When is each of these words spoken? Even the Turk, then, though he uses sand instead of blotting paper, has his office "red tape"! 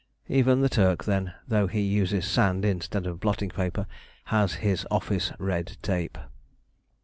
Even 0.29 0.61
the 0.61 0.67
Turk, 0.69 1.03
then, 1.03 1.35
though 1.47 1.67
he 1.67 1.81
uses 1.81 2.25
sand 2.25 2.65
instead 2.65 3.05
of 3.05 3.19
blotting 3.19 3.49
paper, 3.51 3.85
has 4.25 4.55
his 4.55 4.83
office 4.89 5.31
"red 5.37 5.77
tape"! 5.83 6.17